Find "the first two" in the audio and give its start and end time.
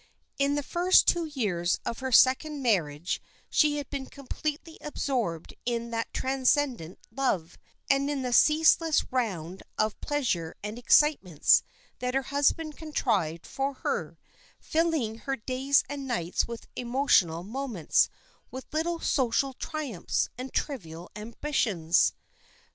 0.55-1.27